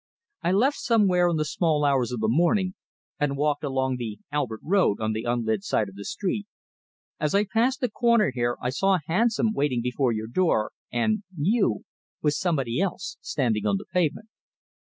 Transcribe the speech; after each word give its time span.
I 0.41 0.51
left 0.51 0.77
somewhere 0.79 1.27
in 1.29 1.35
the 1.35 1.45
small 1.45 1.85
hours 1.85 2.11
of 2.11 2.21
the 2.21 2.27
morning, 2.27 2.73
and 3.19 3.37
walked 3.37 3.63
along 3.63 3.97
the 3.97 4.17
Albert 4.31 4.61
Road 4.63 4.99
on 4.99 5.11
the 5.13 5.25
unlit 5.25 5.63
side 5.63 5.89
of 5.89 5.93
the 5.93 6.05
street. 6.05 6.47
As 7.19 7.35
I 7.35 7.43
passed 7.45 7.81
the 7.81 7.89
corner 7.91 8.31
here, 8.33 8.57
I 8.59 8.71
saw 8.71 8.95
a 8.95 9.01
hansom 9.05 9.53
waiting 9.53 9.79
before 9.83 10.11
your 10.11 10.25
door, 10.25 10.71
and 10.91 11.21
you 11.37 11.83
with 12.19 12.33
somebody 12.33 12.81
else, 12.81 13.17
standing 13.21 13.67
on 13.67 13.77
the 13.77 13.85
pavement." 13.93 14.29